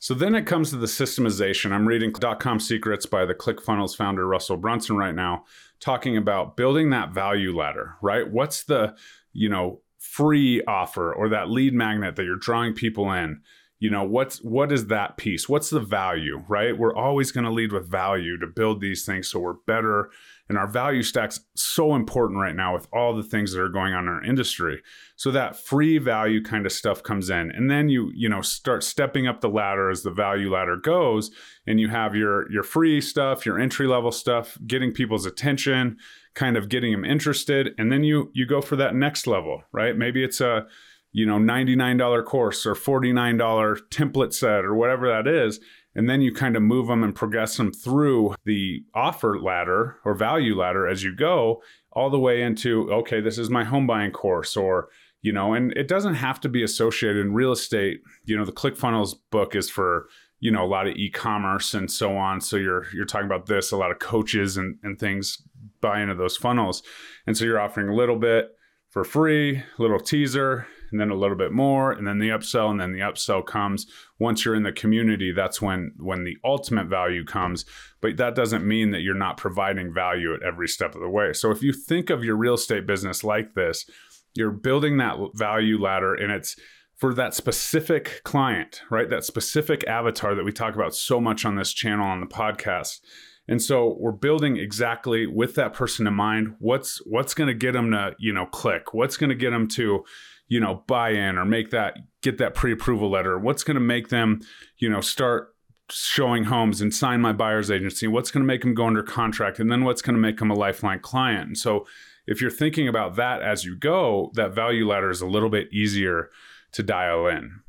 So 0.00 0.14
then 0.14 0.34
it 0.34 0.46
comes 0.46 0.70
to 0.70 0.76
the 0.76 0.86
systemization. 0.86 1.72
I'm 1.72 1.86
reading 1.86 2.10
.com 2.12 2.58
Secrets 2.58 3.04
by 3.04 3.26
the 3.26 3.34
ClickFunnels 3.34 3.94
founder 3.94 4.26
Russell 4.26 4.56
Brunson 4.56 4.96
right 4.96 5.14
now, 5.14 5.44
talking 5.78 6.16
about 6.16 6.56
building 6.56 6.88
that 6.90 7.12
value 7.12 7.54
ladder, 7.54 7.96
right? 8.00 8.28
What's 8.28 8.64
the, 8.64 8.96
you 9.34 9.50
know, 9.50 9.82
free 10.00 10.62
offer 10.64 11.12
or 11.12 11.28
that 11.28 11.50
lead 11.50 11.74
magnet 11.74 12.16
that 12.16 12.24
you're 12.24 12.36
drawing 12.36 12.72
people 12.72 13.12
in 13.12 13.40
you 13.78 13.90
know 13.90 14.02
what's 14.04 14.42
what 14.42 14.70
is 14.72 14.86
that 14.86 15.16
piece? 15.16 15.48
What's 15.48 15.70
the 15.70 15.80
value 15.80 16.44
right? 16.48 16.76
We're 16.76 16.94
always 16.94 17.32
going 17.32 17.44
to 17.44 17.50
lead 17.50 17.72
with 17.72 17.90
value 17.90 18.38
to 18.38 18.46
build 18.46 18.80
these 18.80 19.04
things 19.04 19.28
so 19.28 19.40
we're 19.40 19.54
better 19.54 20.10
and 20.50 20.58
our 20.58 20.66
value 20.66 21.04
stack's 21.04 21.38
so 21.54 21.94
important 21.94 22.40
right 22.40 22.56
now 22.56 22.74
with 22.74 22.88
all 22.92 23.14
the 23.14 23.22
things 23.22 23.52
that 23.52 23.62
are 23.62 23.68
going 23.68 23.94
on 23.94 24.08
in 24.08 24.08
our 24.08 24.24
industry. 24.24 24.82
So 25.14 25.30
that 25.30 25.54
free 25.54 25.98
value 25.98 26.42
kind 26.42 26.66
of 26.66 26.72
stuff 26.72 27.04
comes 27.04 27.30
in. 27.30 27.52
And 27.52 27.70
then 27.70 27.88
you 27.88 28.10
you 28.16 28.28
know 28.28 28.42
start 28.42 28.82
stepping 28.82 29.28
up 29.28 29.40
the 29.40 29.48
ladder 29.48 29.90
as 29.90 30.02
the 30.02 30.10
value 30.10 30.52
ladder 30.52 30.76
goes 30.76 31.30
and 31.68 31.78
you 31.78 31.88
have 31.88 32.16
your 32.16 32.50
your 32.50 32.64
free 32.64 33.00
stuff 33.00 33.46
your 33.46 33.60
entry 33.60 33.86
level 33.86 34.10
stuff 34.10 34.58
getting 34.66 34.92
people's 34.92 35.24
attention 35.24 35.96
kind 36.34 36.56
of 36.56 36.68
getting 36.68 36.90
them 36.90 37.04
interested. 37.04 37.72
And 37.78 37.92
then 37.92 38.02
you 38.02 38.32
you 38.34 38.44
go 38.44 38.60
for 38.60 38.74
that 38.74 38.96
next 38.96 39.28
level 39.28 39.62
right? 39.70 39.96
Maybe 39.96 40.24
it's 40.24 40.40
a 40.40 40.66
you 41.12 41.26
know 41.26 41.38
$99 41.38 42.24
course 42.24 42.66
or 42.66 42.74
$49 42.74 43.80
template 43.88 44.34
set 44.34 44.64
or 44.64 44.74
whatever 44.74 45.08
that 45.08 45.28
is 45.28 45.60
and 45.94 46.08
then 46.08 46.20
you 46.20 46.32
kind 46.32 46.56
of 46.56 46.62
move 46.62 46.86
them 46.86 47.02
and 47.02 47.14
progress 47.14 47.56
them 47.56 47.72
through 47.72 48.34
the 48.44 48.82
offer 48.94 49.40
ladder 49.40 49.96
or 50.04 50.14
value 50.14 50.56
ladder 50.56 50.86
as 50.86 51.02
you 51.02 51.14
go 51.14 51.62
all 51.92 52.10
the 52.10 52.18
way 52.18 52.42
into 52.42 52.90
okay 52.92 53.20
this 53.20 53.38
is 53.38 53.50
my 53.50 53.64
home 53.64 53.86
buying 53.86 54.12
course 54.12 54.56
or 54.56 54.88
you 55.22 55.32
know 55.32 55.54
and 55.54 55.72
it 55.72 55.88
doesn't 55.88 56.14
have 56.14 56.40
to 56.40 56.48
be 56.48 56.62
associated 56.62 57.24
in 57.24 57.34
real 57.34 57.52
estate. 57.52 58.00
You 58.24 58.36
know 58.36 58.44
the 58.44 58.52
clickfunnels 58.52 59.14
book 59.30 59.54
is 59.54 59.68
for 59.68 60.08
you 60.38 60.50
know 60.50 60.64
a 60.64 60.66
lot 60.66 60.86
of 60.86 60.96
e-commerce 60.96 61.74
and 61.74 61.90
so 61.90 62.16
on. 62.16 62.40
So 62.40 62.56
you're 62.56 62.86
you're 62.92 63.04
talking 63.04 63.26
about 63.26 63.46
this 63.46 63.72
a 63.72 63.76
lot 63.76 63.90
of 63.90 63.98
coaches 63.98 64.56
and, 64.56 64.78
and 64.82 64.98
things 64.98 65.42
buy 65.80 66.00
into 66.00 66.14
those 66.14 66.36
funnels. 66.36 66.82
And 67.26 67.36
so 67.36 67.44
you're 67.44 67.60
offering 67.60 67.88
a 67.88 67.94
little 67.94 68.16
bit 68.16 68.50
for 68.88 69.04
free 69.04 69.58
a 69.58 69.82
little 69.82 70.00
teaser 70.00 70.66
and 70.90 71.00
then 71.00 71.10
a 71.10 71.14
little 71.14 71.36
bit 71.36 71.52
more 71.52 71.92
and 71.92 72.06
then 72.06 72.18
the 72.18 72.30
upsell 72.30 72.70
and 72.70 72.80
then 72.80 72.92
the 72.92 72.98
upsell 73.00 73.44
comes 73.44 73.86
once 74.20 74.44
you're 74.44 74.54
in 74.54 74.62
the 74.62 74.72
community 74.72 75.32
that's 75.32 75.60
when 75.60 75.92
when 75.98 76.24
the 76.24 76.36
ultimate 76.44 76.86
value 76.86 77.24
comes 77.24 77.64
but 78.00 78.16
that 78.16 78.34
doesn't 78.34 78.66
mean 78.66 78.90
that 78.90 79.00
you're 79.00 79.14
not 79.14 79.36
providing 79.36 79.92
value 79.92 80.32
at 80.34 80.42
every 80.42 80.68
step 80.68 80.94
of 80.94 81.00
the 81.00 81.08
way 81.08 81.32
so 81.32 81.50
if 81.50 81.62
you 81.62 81.72
think 81.72 82.10
of 82.10 82.22
your 82.22 82.36
real 82.36 82.54
estate 82.54 82.86
business 82.86 83.24
like 83.24 83.54
this 83.54 83.88
you're 84.34 84.50
building 84.50 84.98
that 84.98 85.16
value 85.34 85.80
ladder 85.80 86.14
and 86.14 86.30
it's 86.30 86.56
for 87.00 87.14
that 87.14 87.34
specific 87.34 88.20
client, 88.24 88.82
right? 88.90 89.08
That 89.08 89.24
specific 89.24 89.86
avatar 89.88 90.34
that 90.34 90.44
we 90.44 90.52
talk 90.52 90.74
about 90.74 90.94
so 90.94 91.18
much 91.18 91.46
on 91.46 91.56
this 91.56 91.72
channel 91.72 92.06
on 92.06 92.20
the 92.20 92.26
podcast. 92.26 93.00
And 93.48 93.60
so 93.60 93.96
we're 93.98 94.12
building 94.12 94.58
exactly 94.58 95.26
with 95.26 95.54
that 95.54 95.72
person 95.72 96.06
in 96.06 96.12
mind. 96.12 96.56
What's 96.58 96.98
what's 97.06 97.32
going 97.32 97.48
to 97.48 97.54
get 97.54 97.72
them 97.72 97.90
to 97.90 98.14
you 98.18 98.34
know 98.34 98.46
click? 98.46 98.92
What's 98.92 99.16
going 99.16 99.30
to 99.30 99.34
get 99.34 99.50
them 99.50 99.66
to 99.68 100.04
you 100.50 100.60
know 100.60 100.84
buy 100.86 101.10
in 101.10 101.38
or 101.38 101.46
make 101.46 101.70
that 101.70 101.96
get 102.20 102.36
that 102.36 102.54
pre-approval 102.54 103.08
letter? 103.08 103.38
What's 103.38 103.64
going 103.64 103.76
to 103.76 103.80
make 103.80 104.10
them 104.10 104.40
you 104.76 104.90
know 104.90 105.00
start 105.00 105.54
showing 105.88 106.44
homes 106.44 106.80
and 106.82 106.94
sign 106.94 107.22
my 107.22 107.32
buyer's 107.32 107.70
agency? 107.70 108.06
What's 108.06 108.30
going 108.30 108.42
to 108.42 108.46
make 108.46 108.60
them 108.60 108.74
go 108.74 108.86
under 108.86 109.02
contract? 109.02 109.58
And 109.58 109.72
then 109.72 109.84
what's 109.84 110.02
going 110.02 110.14
to 110.14 110.20
make 110.20 110.38
them 110.38 110.50
a 110.50 110.54
lifeline 110.54 111.00
client? 111.00 111.46
And 111.46 111.58
so 111.58 111.86
if 112.26 112.40
you're 112.40 112.50
thinking 112.50 112.86
about 112.86 113.16
that 113.16 113.42
as 113.42 113.64
you 113.64 113.76
go, 113.76 114.30
that 114.34 114.52
value 114.52 114.86
ladder 114.86 115.10
is 115.10 115.20
a 115.20 115.26
little 115.26 115.48
bit 115.48 115.72
easier 115.72 116.30
to 116.72 116.82
dial 116.82 117.26
in. 117.26 117.60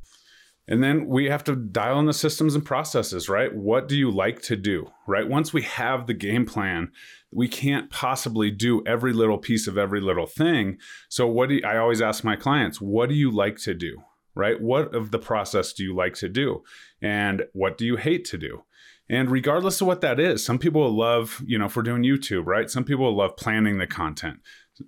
And 0.72 0.82
then 0.82 1.06
we 1.06 1.26
have 1.26 1.44
to 1.44 1.56
dial 1.58 2.00
in 2.00 2.06
the 2.06 2.14
systems 2.14 2.56
and 2.56 2.64
processes, 2.64 3.28
right? 3.28 3.54
What 3.54 3.90
do 3.90 3.98
you 3.98 4.10
like 4.10 4.42
to 4.44 4.56
do, 4.56 4.90
right? 5.06 5.28
Once 5.28 5.52
we 5.52 5.64
have 5.64 6.08
the 6.08 6.14
game 6.14 6.46
plan, 6.46 6.94
we 7.30 7.50
can't 7.50 7.92
possibly 7.92 8.52
do 8.52 8.82
every 8.88 9.12
little 9.12 9.38
piece 9.38 9.68
of 9.68 9.78
every 9.78 10.00
little 10.00 10.28
thing. 10.28 10.78
So, 11.10 11.28
what 11.28 11.50
do 11.50 11.56
you, 11.56 11.62
I 11.66 11.76
always 11.76 12.02
ask 12.02 12.24
my 12.24 12.38
clients, 12.38 12.80
what 12.80 13.10
do 13.10 13.16
you 13.16 13.30
like 13.30 13.58
to 13.64 13.74
do, 13.74 14.02
right? 14.34 14.62
What 14.62 14.96
of 14.96 15.12
the 15.12 15.20
process 15.20 15.74
do 15.74 15.84
you 15.84 15.94
like 15.94 16.14
to 16.16 16.30
do? 16.30 16.64
And 17.02 17.44
what 17.52 17.78
do 17.78 17.86
you 17.86 17.98
hate 17.98 18.24
to 18.30 18.38
do? 18.38 18.64
And 19.10 19.30
regardless 19.30 19.82
of 19.82 19.88
what 19.88 20.00
that 20.00 20.22
is, 20.22 20.42
some 20.46 20.58
people 20.58 20.90
love, 20.90 21.44
you 21.46 21.60
know, 21.60 21.66
if 21.66 21.76
we're 21.76 21.84
doing 21.84 22.04
YouTube, 22.04 22.46
right? 22.46 22.70
Some 22.70 22.86
people 22.86 23.14
love 23.14 23.36
planning 23.36 23.78
the 23.78 23.88
content. 23.88 24.40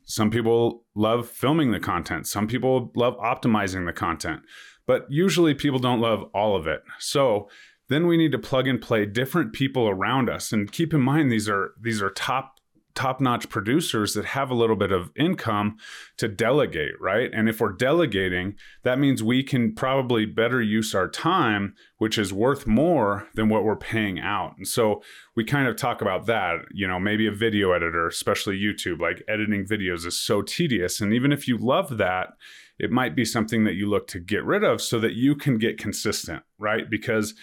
Some 0.06 0.32
people 0.32 0.86
love 0.96 1.28
filming 1.28 1.72
the 1.72 1.80
content. 1.80 2.26
Some 2.26 2.48
people 2.48 2.92
love 2.96 3.18
optimizing 3.18 3.86
the 3.86 3.94
content. 3.94 4.44
But 4.86 5.06
usually 5.10 5.54
people 5.54 5.80
don't 5.80 6.02
love 6.02 6.24
all 6.34 6.56
of 6.56 6.68
it. 6.68 6.84
So 7.00 7.48
then 7.90 8.08
we 8.08 8.18
need 8.18 8.32
to 8.32 8.40
plug 8.40 8.68
and 8.68 8.82
play 8.82 9.06
different 9.06 9.54
people 9.54 9.88
around 9.88 10.30
us 10.30 10.52
and 10.52 10.72
keep 10.72 10.94
in 10.94 11.02
mind 11.02 11.32
these 11.32 11.50
are 11.50 11.74
these 11.82 12.02
are 12.02 12.10
top 12.10 12.53
top 12.96 13.20
notch 13.20 13.50
producers 13.50 14.14
that 14.14 14.26
have 14.26 14.52
a 14.52 14.56
little 14.56 14.76
bit 14.76 14.92
of 14.92 15.12
income 15.16 15.78
to 16.18 16.28
delegate, 16.28 17.00
right? 17.00 17.30
And 17.34 17.50
if 17.50 17.60
we're 17.60 17.72
delegating, 17.72 18.56
that 18.84 19.00
means 19.00 19.24
we 19.24 19.44
can 19.44 19.74
probably 19.74 20.26
better 20.26 20.62
use 20.62 20.94
our 20.94 21.10
time, 21.10 21.74
which 21.98 22.18
is 22.18 22.32
worth 22.32 22.68
more 22.68 23.28
than 23.34 23.50
what 23.50 23.64
we're 23.64 23.76
paying 23.76 24.20
out. 24.20 24.54
And 24.58 24.68
so 24.68 25.02
we 25.36 25.44
kind 25.44 25.68
of 25.68 25.76
talk 25.76 26.02
about 26.02 26.28
that, 26.28 26.66
you 26.72 26.88
know, 26.88 27.00
maybe 27.00 27.26
a 27.26 27.32
video 27.32 27.72
editor, 27.72 28.08
especially 28.08 28.60
YouTube, 28.60 29.00
like 29.00 29.24
editing 29.28 29.66
videos 29.66 30.06
is 30.06 30.20
so 30.20 30.42
tedious. 30.42 31.02
And 31.02 31.14
even 31.14 31.32
if 31.32 31.48
you 31.48 31.58
love 31.58 31.98
that, 31.98 32.30
it 32.78 32.92
might 32.92 33.16
be 33.16 33.26
something 33.26 33.64
that 33.64 33.76
you 33.76 33.90
look 33.90 34.08
to 34.08 34.20
get 34.20 34.44
rid 34.44 34.64
of 34.64 34.82
so 34.82 35.00
that 35.00 35.14
you 35.14 35.36
can 35.36 35.58
get 35.58 35.78
consistent, 35.78 36.44
right? 36.60 36.90
Because 36.90 37.34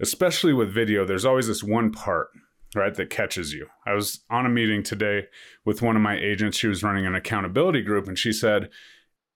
especially 0.00 0.52
with 0.52 0.72
video, 0.72 1.04
there's 1.04 1.24
always 1.24 1.48
this 1.48 1.62
one 1.62 1.90
part 1.92 2.28
right 2.74 2.94
that 2.94 3.10
catches 3.10 3.52
you. 3.52 3.66
I 3.86 3.94
was 3.94 4.20
on 4.30 4.46
a 4.46 4.50
meeting 4.50 4.82
today 4.82 5.26
with 5.64 5.82
one 5.82 5.96
of 5.96 6.02
my 6.02 6.16
agents. 6.16 6.56
She 6.56 6.68
was 6.68 6.82
running 6.82 7.06
an 7.06 7.14
accountability 7.14 7.82
group 7.82 8.06
and 8.08 8.18
she 8.18 8.32
said 8.32 8.70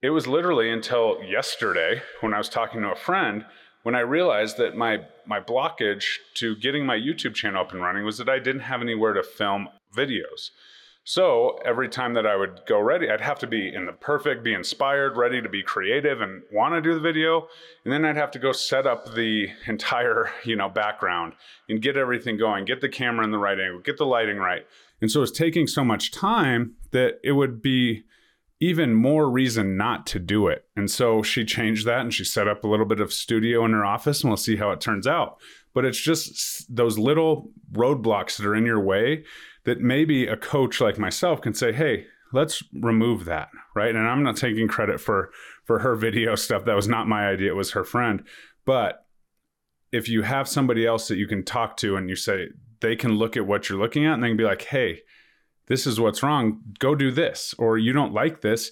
it 0.04 0.10
was 0.10 0.26
literally 0.26 0.70
until 0.70 1.22
yesterday 1.22 2.02
when 2.20 2.34
i 2.34 2.38
was 2.38 2.50
talking 2.50 2.82
to 2.82 2.90
a 2.90 2.94
friend 2.94 3.46
when 3.84 3.94
i 3.94 4.00
realized 4.00 4.58
that 4.58 4.76
my 4.76 4.98
my 5.26 5.40
blockage 5.40 6.04
to 6.34 6.54
getting 6.56 6.84
my 6.84 6.96
youtube 6.96 7.34
channel 7.34 7.62
up 7.62 7.72
and 7.72 7.80
running 7.80 8.04
was 8.04 8.18
that 8.18 8.28
i 8.28 8.38
didn't 8.38 8.60
have 8.60 8.82
anywhere 8.82 9.14
to 9.14 9.22
film 9.22 9.66
videos 9.96 10.50
so 11.06 11.58
every 11.66 11.90
time 11.90 12.14
that 12.14 12.26
I 12.26 12.34
would 12.34 12.62
go 12.66 12.80
ready, 12.80 13.10
I'd 13.10 13.20
have 13.20 13.38
to 13.40 13.46
be 13.46 13.72
in 13.72 13.84
the 13.84 13.92
perfect, 13.92 14.42
be 14.42 14.54
inspired, 14.54 15.18
ready 15.18 15.42
to 15.42 15.50
be 15.50 15.62
creative 15.62 16.22
and 16.22 16.42
want 16.50 16.74
to 16.74 16.80
do 16.80 16.94
the 16.94 17.00
video. 17.00 17.46
And 17.84 17.92
then 17.92 18.06
I'd 18.06 18.16
have 18.16 18.30
to 18.32 18.38
go 18.38 18.52
set 18.52 18.86
up 18.86 19.14
the 19.14 19.48
entire, 19.66 20.30
you 20.44 20.56
know, 20.56 20.70
background 20.70 21.34
and 21.68 21.82
get 21.82 21.98
everything 21.98 22.38
going, 22.38 22.64
get 22.64 22.80
the 22.80 22.88
camera 22.88 23.22
in 23.22 23.32
the 23.32 23.38
right 23.38 23.60
angle, 23.60 23.80
get 23.80 23.98
the 23.98 24.06
lighting 24.06 24.38
right. 24.38 24.66
And 25.02 25.10
so 25.10 25.22
it's 25.22 25.30
taking 25.30 25.66
so 25.66 25.84
much 25.84 26.10
time 26.10 26.76
that 26.92 27.20
it 27.22 27.32
would 27.32 27.60
be 27.60 28.04
even 28.60 28.94
more 28.94 29.28
reason 29.28 29.76
not 29.76 30.06
to 30.06 30.18
do 30.18 30.48
it. 30.48 30.64
And 30.74 30.90
so 30.90 31.22
she 31.22 31.44
changed 31.44 31.86
that 31.86 32.00
and 32.00 32.14
she 32.14 32.24
set 32.24 32.48
up 32.48 32.64
a 32.64 32.68
little 32.68 32.86
bit 32.86 33.00
of 33.00 33.12
studio 33.12 33.62
in 33.66 33.72
her 33.72 33.84
office 33.84 34.22
and 34.22 34.30
we'll 34.30 34.38
see 34.38 34.56
how 34.56 34.70
it 34.70 34.80
turns 34.80 35.06
out. 35.06 35.36
But 35.74 35.84
it's 35.84 36.00
just 36.00 36.74
those 36.74 36.98
little 36.98 37.50
roadblocks 37.72 38.38
that 38.38 38.46
are 38.46 38.54
in 38.54 38.64
your 38.64 38.80
way 38.80 39.24
that 39.64 39.80
maybe 39.80 40.26
a 40.26 40.36
coach 40.36 40.80
like 40.80 40.98
myself 40.98 41.40
can 41.40 41.52
say, 41.52 41.72
hey, 41.72 42.06
let's 42.32 42.62
remove 42.72 43.24
that 43.26 43.48
right? 43.74 43.94
And 43.94 44.06
i'm 44.06 44.22
not 44.22 44.36
taking 44.36 44.68
credit 44.68 45.00
for 45.00 45.30
for 45.64 45.80
her 45.80 45.94
video 45.94 46.34
stuff. 46.34 46.64
That 46.64 46.76
was 46.76 46.88
not 46.88 47.08
my 47.08 47.26
idea. 47.26 47.50
It 47.50 47.56
was 47.56 47.72
her 47.72 47.84
friend. 47.84 48.22
But 48.66 49.06
if 49.92 50.08
you 50.08 50.22
have 50.22 50.48
somebody 50.48 50.86
else 50.86 51.08
that 51.08 51.16
you 51.16 51.26
can 51.26 51.42
talk 51.42 51.76
to 51.78 51.96
and 51.96 52.08
you 52.08 52.16
say 52.16 52.48
they 52.80 52.96
can 52.96 53.12
look 53.12 53.36
at 53.36 53.46
what 53.46 53.68
you're 53.68 53.78
looking 53.78 54.04
at 54.04 54.14
and 54.14 54.22
they 54.22 54.28
can 54.28 54.36
be 54.36 54.44
like 54.44 54.62
hey 54.62 55.00
this 55.66 55.86
is 55.86 55.98
what's 55.98 56.22
wrong. 56.22 56.60
Go 56.78 56.94
do 56.94 57.10
this 57.10 57.54
or 57.58 57.78
you 57.78 57.94
don't 57.94 58.12
like 58.12 58.42
this 58.42 58.70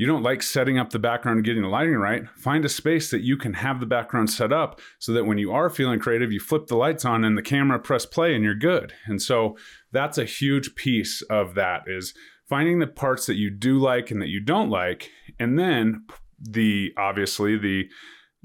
you 0.00 0.06
don't 0.06 0.22
like 0.22 0.42
setting 0.42 0.78
up 0.78 0.88
the 0.88 0.98
background 0.98 1.36
and 1.36 1.44
getting 1.44 1.60
the 1.60 1.68
lighting 1.68 1.94
right, 1.94 2.26
find 2.30 2.64
a 2.64 2.70
space 2.70 3.10
that 3.10 3.20
you 3.20 3.36
can 3.36 3.52
have 3.52 3.80
the 3.80 3.86
background 3.86 4.30
set 4.30 4.50
up 4.50 4.80
so 4.98 5.12
that 5.12 5.26
when 5.26 5.36
you 5.36 5.52
are 5.52 5.68
feeling 5.68 6.00
creative, 6.00 6.32
you 6.32 6.40
flip 6.40 6.68
the 6.68 6.74
lights 6.74 7.04
on 7.04 7.22
and 7.22 7.36
the 7.36 7.42
camera 7.42 7.78
press 7.78 8.06
play 8.06 8.34
and 8.34 8.42
you're 8.42 8.54
good. 8.54 8.94
And 9.04 9.20
so 9.20 9.58
that's 9.92 10.16
a 10.16 10.24
huge 10.24 10.74
piece 10.74 11.20
of 11.28 11.54
that 11.56 11.82
is 11.86 12.14
finding 12.48 12.78
the 12.78 12.86
parts 12.86 13.26
that 13.26 13.34
you 13.34 13.50
do 13.50 13.78
like 13.78 14.10
and 14.10 14.22
that 14.22 14.28
you 14.28 14.40
don't 14.40 14.70
like 14.70 15.10
and 15.38 15.58
then 15.58 16.06
the 16.40 16.94
obviously 16.96 17.58
the 17.58 17.86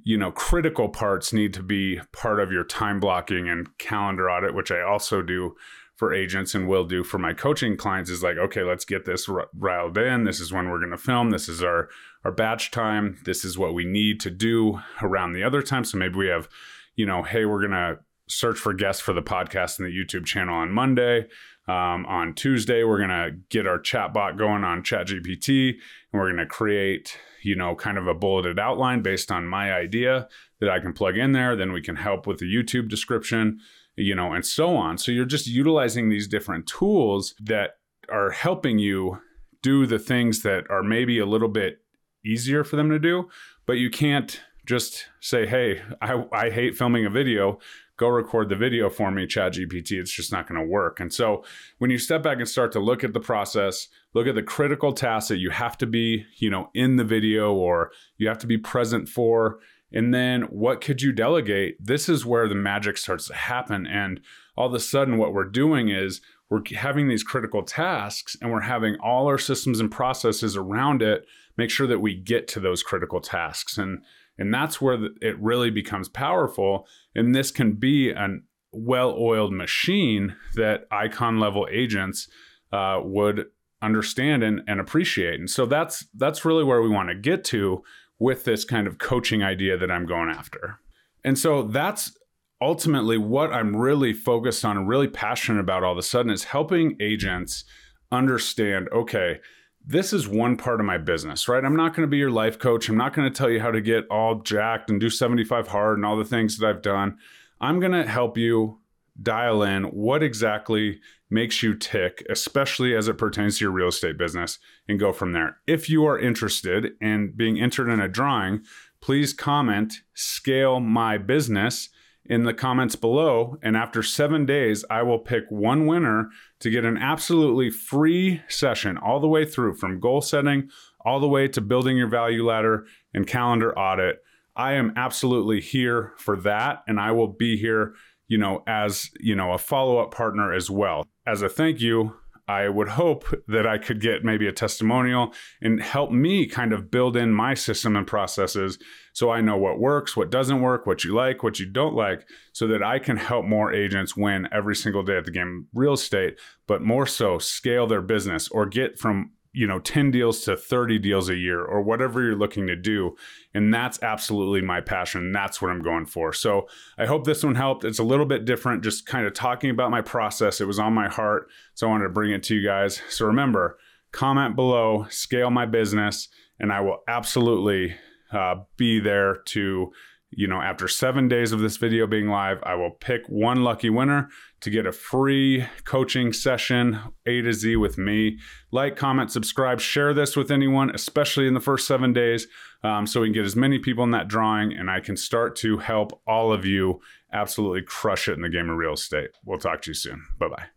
you 0.03 0.17
know 0.17 0.31
critical 0.33 0.89
parts 0.89 1.31
need 1.31 1.53
to 1.53 1.63
be 1.63 2.01
part 2.11 2.41
of 2.41 2.51
your 2.51 2.65
time 2.65 2.99
blocking 2.99 3.47
and 3.47 3.77
calendar 3.77 4.29
audit 4.29 4.53
which 4.53 4.71
I 4.71 4.81
also 4.81 5.21
do 5.21 5.55
for 5.95 6.13
agents 6.13 6.53
and 6.53 6.67
will 6.67 6.85
do 6.85 7.03
for 7.03 7.17
my 7.17 7.33
coaching 7.33 7.77
clients 7.77 8.09
is 8.09 8.21
like, 8.21 8.37
okay, 8.37 8.63
let's 8.63 8.85
get 8.85 9.05
this 9.05 9.29
r- 9.29 9.47
riled 9.57 9.97
in. 9.97 10.25
This 10.25 10.39
is 10.39 10.51
when 10.51 10.69
we're 10.69 10.79
going 10.79 10.91
to 10.91 10.97
film. 10.97 11.29
This 11.29 11.47
is 11.47 11.63
our 11.63 11.89
our 12.23 12.31
batch 12.31 12.71
time. 12.71 13.19
This 13.23 13.45
is 13.45 13.57
what 13.57 13.73
we 13.73 13.85
need 13.85 14.19
to 14.21 14.31
do 14.31 14.79
around 15.01 15.33
the 15.33 15.43
other 15.43 15.61
time. 15.61 15.83
So 15.85 15.97
maybe 15.97 16.15
we 16.15 16.27
have, 16.27 16.49
you 16.95 17.05
know, 17.05 17.23
hey, 17.23 17.45
we're 17.45 17.59
going 17.59 17.71
to 17.71 17.99
search 18.27 18.57
for 18.57 18.73
guests 18.73 19.01
for 19.01 19.13
the 19.13 19.21
podcast 19.21 19.77
and 19.77 19.87
the 19.87 19.91
YouTube 19.91 20.25
channel 20.25 20.55
on 20.55 20.71
Monday. 20.71 21.27
Um, 21.67 22.05
on 22.07 22.33
Tuesday, 22.33 22.83
we're 22.83 22.97
going 22.97 23.09
to 23.09 23.37
get 23.49 23.67
our 23.67 23.79
chat 23.79 24.13
bot 24.13 24.37
going 24.37 24.63
on 24.63 24.83
ChatGPT 24.83 25.69
and 25.69 25.79
we're 26.19 26.31
going 26.31 26.37
to 26.37 26.45
create, 26.45 27.17
you 27.43 27.55
know, 27.55 27.75
kind 27.75 27.97
of 27.97 28.07
a 28.07 28.13
bulleted 28.13 28.59
outline 28.59 29.01
based 29.01 29.31
on 29.31 29.47
my 29.47 29.71
idea 29.71 30.27
that 30.59 30.69
I 30.69 30.79
can 30.79 30.93
plug 30.93 31.17
in 31.17 31.31
there. 31.31 31.55
Then 31.55 31.71
we 31.71 31.81
can 31.81 31.95
help 31.95 32.27
with 32.27 32.39
the 32.39 32.45
YouTube 32.45 32.89
description 32.89 33.59
you 33.95 34.15
know, 34.15 34.33
and 34.33 34.45
so 34.45 34.75
on. 34.75 34.97
So 34.97 35.11
you're 35.11 35.25
just 35.25 35.47
utilizing 35.47 36.09
these 36.09 36.27
different 36.27 36.67
tools 36.67 37.33
that 37.39 37.77
are 38.09 38.31
helping 38.31 38.79
you 38.79 39.19
do 39.61 39.85
the 39.85 39.99
things 39.99 40.43
that 40.43 40.69
are 40.69 40.83
maybe 40.83 41.17
a 41.19 41.25
little 41.25 41.47
bit 41.47 41.79
easier 42.25 42.63
for 42.63 42.75
them 42.75 42.89
to 42.89 42.99
do, 42.99 43.29
but 43.65 43.73
you 43.73 43.89
can't 43.89 44.41
just 44.65 45.05
say, 45.19 45.45
hey, 45.45 45.81
I, 46.01 46.23
I 46.31 46.49
hate 46.49 46.75
filming 46.75 47.05
a 47.05 47.09
video. 47.09 47.59
Go 47.97 48.09
record 48.09 48.49
the 48.49 48.55
video 48.55 48.89
for 48.89 49.09
me, 49.11 49.25
ChatGPT. 49.25 49.93
It's 49.93 50.11
just 50.11 50.31
not 50.31 50.47
going 50.47 50.59
to 50.59 50.67
work. 50.67 50.99
And 50.99 51.13
so 51.13 51.43
when 51.77 51.91
you 51.91 51.97
step 51.97 52.23
back 52.23 52.39
and 52.39 52.49
start 52.49 52.71
to 52.73 52.79
look 52.79 53.03
at 53.03 53.13
the 53.13 53.19
process, 53.19 53.87
look 54.13 54.27
at 54.27 54.35
the 54.35 54.43
critical 54.43 54.91
tasks 54.91 55.29
that 55.29 55.37
you 55.37 55.51
have 55.51 55.77
to 55.77 55.85
be, 55.85 56.25
you 56.37 56.49
know, 56.49 56.69
in 56.73 56.97
the 56.97 57.03
video 57.03 57.53
or 57.53 57.91
you 58.17 58.27
have 58.27 58.39
to 58.39 58.47
be 58.47 58.57
present 58.57 59.07
for, 59.07 59.59
and 59.91 60.13
then 60.13 60.43
what 60.43 60.81
could 60.81 61.01
you 61.01 61.11
delegate? 61.11 61.77
This 61.79 62.09
is 62.09 62.25
where 62.25 62.47
the 62.47 62.55
magic 62.55 62.97
starts 62.97 63.27
to 63.27 63.33
happen. 63.33 63.87
And 63.87 64.19
all 64.57 64.67
of 64.67 64.73
a 64.73 64.79
sudden, 64.79 65.17
what 65.17 65.33
we're 65.33 65.45
doing 65.45 65.89
is 65.89 66.21
we're 66.49 66.61
having 66.75 67.07
these 67.07 67.23
critical 67.23 67.63
tasks 67.63 68.35
and 68.41 68.51
we're 68.51 68.61
having 68.61 68.97
all 69.01 69.27
our 69.27 69.37
systems 69.37 69.79
and 69.79 69.91
processes 69.91 70.55
around 70.55 71.01
it 71.01 71.25
make 71.57 71.69
sure 71.69 71.87
that 71.87 71.99
we 71.99 72.13
get 72.15 72.47
to 72.49 72.59
those 72.59 72.83
critical 72.83 73.21
tasks. 73.21 73.77
And, 73.77 74.03
and 74.37 74.53
that's 74.53 74.81
where 74.81 75.07
it 75.21 75.39
really 75.39 75.71
becomes 75.71 76.09
powerful. 76.09 76.87
And 77.15 77.33
this 77.33 77.51
can 77.51 77.73
be 77.73 78.11
a 78.11 78.27
well 78.71 79.15
oiled 79.17 79.53
machine 79.53 80.35
that 80.55 80.85
icon 80.91 81.39
level 81.39 81.67
agents 81.71 82.27
uh, 82.73 82.99
would 83.03 83.45
understand 83.81 84.43
and, 84.43 84.61
and 84.67 84.79
appreciate. 84.79 85.39
And 85.39 85.49
so 85.49 85.65
that's 85.65 86.05
that's 86.15 86.43
really 86.43 86.63
where 86.63 86.81
we 86.81 86.89
want 86.89 87.09
to 87.09 87.15
get 87.15 87.43
to 87.45 87.83
with 88.19 88.43
this 88.45 88.63
kind 88.63 88.87
of 88.87 88.97
coaching 88.97 89.43
idea 89.43 89.77
that 89.77 89.91
I'm 89.91 90.05
going 90.05 90.29
after. 90.29 90.79
And 91.23 91.37
so 91.37 91.63
that's 91.63 92.17
ultimately 92.61 93.17
what 93.17 93.51
I'm 93.51 93.75
really 93.75 94.13
focused 94.13 94.63
on 94.63 94.77
and 94.77 94.87
really 94.87 95.07
passionate 95.07 95.59
about 95.59 95.83
all 95.83 95.91
of 95.91 95.97
a 95.97 96.03
sudden 96.03 96.31
is 96.31 96.45
helping 96.45 96.95
agents 96.99 97.65
understand 98.11 98.87
okay, 98.93 99.39
this 99.85 100.13
is 100.13 100.27
one 100.27 100.57
part 100.57 100.79
of 100.79 100.85
my 100.85 100.97
business, 100.97 101.47
right? 101.47 101.63
I'm 101.63 101.75
not 101.75 101.93
going 101.93 102.07
to 102.07 102.11
be 102.11 102.17
your 102.17 102.31
life 102.31 102.57
coach. 102.57 102.89
I'm 102.89 102.97
not 102.97 103.13
going 103.13 103.31
to 103.31 103.37
tell 103.37 103.49
you 103.49 103.59
how 103.59 103.71
to 103.71 103.81
get 103.81 104.07
all 104.09 104.41
jacked 104.41 104.89
and 104.89 104.99
do 104.99 105.09
75 105.09 105.67
hard 105.67 105.97
and 105.97 106.05
all 106.05 106.17
the 106.17 106.25
things 106.25 106.57
that 106.57 106.67
I've 106.67 106.81
done. 106.81 107.17
I'm 107.61 107.79
going 107.79 107.91
to 107.91 108.07
help 108.07 108.37
you 108.37 108.79
dial 109.21 109.63
in 109.63 109.85
what 109.85 110.21
exactly 110.21 110.99
makes 111.29 111.63
you 111.63 111.75
tick, 111.75 112.25
especially 112.29 112.95
as 112.95 113.07
it 113.07 113.17
pertains 113.17 113.57
to 113.57 113.65
your 113.65 113.71
real 113.71 113.87
estate 113.87 114.17
business, 114.17 114.59
and 114.87 114.99
go 114.99 115.11
from 115.11 115.33
there. 115.33 115.57
If 115.65 115.89
you 115.89 116.05
are 116.05 116.19
interested 116.19 116.93
in 117.01 117.33
being 117.35 117.59
entered 117.59 117.89
in 117.89 117.99
a 117.99 118.07
drawing, 118.07 118.63
please 119.01 119.33
comment 119.33 119.93
scale 120.13 120.79
my 120.79 121.17
business 121.17 121.89
in 122.25 122.43
the 122.43 122.53
comments 122.53 122.95
below. 122.95 123.57
And 123.61 123.77
after 123.77 124.01
seven 124.01 124.45
days, 124.45 124.83
I 124.89 125.03
will 125.03 125.19
pick 125.19 125.45
one 125.49 125.85
winner 125.85 126.29
to 126.59 126.69
get 126.69 126.83
an 126.83 126.97
absolutely 126.97 127.69
free 127.69 128.41
session 128.47 128.97
all 128.97 129.19
the 129.19 129.27
way 129.27 129.45
through 129.45 129.75
from 129.75 129.99
goal 129.99 130.21
setting 130.21 130.69
all 131.05 131.19
the 131.19 131.27
way 131.27 131.47
to 131.47 131.61
building 131.61 131.97
your 131.97 132.07
value 132.07 132.43
ladder 132.43 132.85
and 133.13 133.27
calendar 133.27 133.77
audit. 133.77 134.23
I 134.55 134.73
am 134.73 134.93
absolutely 134.95 135.61
here 135.61 136.13
for 136.17 136.35
that. 136.37 136.83
And 136.87 136.99
I 136.99 137.11
will 137.11 137.27
be 137.27 137.57
here 137.57 137.93
you 138.27 138.37
know, 138.37 138.63
as, 138.67 139.09
you 139.19 139.35
know, 139.35 139.53
a 139.53 139.57
follow-up 139.57 140.13
partner 140.13 140.53
as 140.53 140.69
well. 140.69 141.05
As 141.27 141.41
a 141.41 141.49
thank 141.49 141.79
you, 141.79 142.13
I 142.47 142.69
would 142.69 142.89
hope 142.89 143.25
that 143.47 143.65
I 143.65 143.79
could 143.79 143.99
get 143.99 144.23
maybe 144.23 144.45
a 144.47 144.51
testimonial 144.51 145.33
and 145.61 145.81
help 145.81 146.11
me 146.11 146.45
kind 146.45 146.73
of 146.73 146.91
build 146.91 147.17
in 147.17 147.31
my 147.31 147.55
system 147.55 147.95
and 147.95 148.05
processes 148.05 148.77
so 149.13 149.31
I 149.31 149.41
know 149.41 149.57
what 149.57 149.79
works, 149.79 150.15
what 150.15 150.29
doesn't 150.29 150.61
work, 150.61 150.85
what 150.85 151.03
you 151.03 151.15
like, 151.15 151.41
what 151.41 151.59
you 151.59 151.65
don't 151.65 151.95
like, 151.95 152.27
so 152.53 152.67
that 152.67 152.83
I 152.83 152.99
can 152.99 153.17
help 153.17 153.45
more 153.45 153.73
agents 153.73 154.15
win 154.15 154.47
every 154.51 154.75
single 154.75 155.01
day 155.01 155.17
at 155.17 155.25
the 155.25 155.31
game 155.31 155.67
real 155.73 155.93
estate, 155.93 156.39
but 156.67 156.83
more 156.83 157.07
so 157.07 157.39
scale 157.39 157.87
their 157.87 158.01
business 158.01 158.47
or 158.49 158.67
get 158.67 158.99
from 158.99 159.31
you 159.55 159.65
know 159.65 159.79
10 159.79 160.11
deals 160.11 160.41
to 160.41 160.57
30 160.57 160.99
deals 160.99 161.29
a 161.29 161.35
year 161.35 161.63
or 161.63 161.81
whatever 161.81 162.21
you're 162.21 162.35
looking 162.35 162.67
to 162.67 162.75
do. 162.75 163.15
And 163.53 163.73
that's 163.73 164.01
absolutely 164.03 164.61
my 164.61 164.81
passion. 164.81 165.31
That's 165.31 165.61
what 165.61 165.71
i'm 165.71 165.81
going 165.81 166.05
for. 166.05 166.33
So 166.33 166.67
i 166.97 167.05
hope 167.05 167.25
this 167.25 167.43
one 167.43 167.55
helped. 167.55 167.83
It's 167.83 167.99
a 167.99 168.03
little 168.03 168.25
bit 168.25 168.45
different 168.45 168.83
just 168.83 169.05
kind 169.05 169.25
of 169.25 169.33
talking 169.33 169.69
about 169.69 169.91
my 169.91 170.01
process. 170.01 170.61
It 170.61 170.67
was 170.67 170.79
on 170.79 170.93
my 170.93 171.07
heart 171.07 171.47
so 171.73 171.87
i 171.87 171.89
wanted 171.89 172.05
to 172.05 172.09
bring 172.09 172.31
it 172.31 172.43
to 172.43 172.55
you 172.55 172.67
guys. 172.67 173.01
So 173.09 173.25
remember 173.25 173.77
comment 174.11 174.55
below 174.55 175.05
scale 175.09 175.49
my 175.49 175.65
business 175.65 176.29
and 176.57 176.71
i 176.71 176.79
will 176.79 177.03
absolutely 177.05 177.93
uh, 178.31 178.55
be 178.77 178.99
there 178.99 179.35
to 179.45 179.91
you 180.35 180.47
know, 180.47 180.61
after 180.61 180.87
seven 180.87 181.27
days 181.27 181.51
of 181.51 181.59
this 181.59 181.77
video 181.77 182.05
being 182.05 182.27
live, 182.27 182.59
I 182.63 182.75
will 182.75 182.91
pick 182.91 183.25
one 183.27 183.63
lucky 183.63 183.89
winner 183.89 184.29
to 184.61 184.69
get 184.69 184.85
a 184.85 184.91
free 184.91 185.65
coaching 185.85 186.33
session 186.33 186.99
A 187.25 187.41
to 187.41 187.53
Z 187.53 187.77
with 187.77 187.97
me. 187.97 188.37
Like, 188.71 188.95
comment, 188.97 189.31
subscribe, 189.31 189.79
share 189.79 190.13
this 190.13 190.35
with 190.35 190.51
anyone, 190.51 190.93
especially 190.93 191.47
in 191.47 191.53
the 191.53 191.59
first 191.59 191.87
seven 191.87 192.11
days, 192.13 192.47
um, 192.83 193.07
so 193.07 193.21
we 193.21 193.27
can 193.27 193.33
get 193.33 193.45
as 193.45 193.55
many 193.55 193.79
people 193.79 194.03
in 194.03 194.11
that 194.11 194.27
drawing 194.27 194.73
and 194.73 194.91
I 194.91 194.99
can 194.99 195.17
start 195.17 195.55
to 195.57 195.77
help 195.77 196.21
all 196.27 196.51
of 196.51 196.65
you 196.65 196.99
absolutely 197.31 197.81
crush 197.81 198.27
it 198.27 198.33
in 198.33 198.41
the 198.41 198.49
game 198.49 198.69
of 198.69 198.77
real 198.77 198.93
estate. 198.93 199.31
We'll 199.45 199.59
talk 199.59 199.81
to 199.83 199.91
you 199.91 199.95
soon. 199.95 200.25
Bye 200.37 200.49
bye. 200.49 200.74